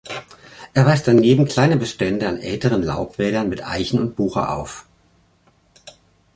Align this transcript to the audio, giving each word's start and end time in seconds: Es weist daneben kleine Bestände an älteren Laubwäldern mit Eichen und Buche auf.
Es 0.73 0.83
weist 0.83 1.07
daneben 1.07 1.45
kleine 1.45 1.77
Bestände 1.77 2.27
an 2.27 2.39
älteren 2.39 2.81
Laubwäldern 2.81 3.49
mit 3.49 3.63
Eichen 3.63 3.99
und 3.99 4.15
Buche 4.15 4.49
auf. 4.49 4.87